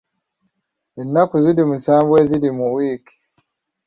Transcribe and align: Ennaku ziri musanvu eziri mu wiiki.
Ennaku 1.01 1.35
ziri 1.43 1.63
musanvu 1.69 2.13
eziri 2.21 2.49
mu 2.57 2.67
wiiki. 2.75 3.15